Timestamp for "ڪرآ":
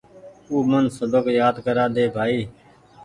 1.65-1.85